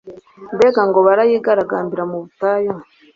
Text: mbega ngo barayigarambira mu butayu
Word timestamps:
mbega 0.55 0.81
ngo 0.89 0.99
barayigarambira 1.07 2.03
mu 2.11 2.17
butayu 2.23 2.73